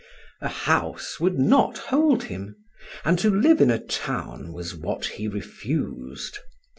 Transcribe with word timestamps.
A 0.41 0.47
house 0.49 1.19
would 1.19 1.37
not 1.37 1.77
hold 1.77 2.23
him, 2.23 2.55
and 3.05 3.19
to 3.19 3.29
live 3.29 3.61
in 3.61 3.69
a 3.69 3.77
town 3.77 4.51
was 4.51 4.73
what 4.73 5.05
he 5.05 5.27
refused. 5.27 6.39